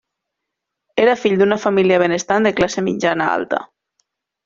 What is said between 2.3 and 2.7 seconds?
de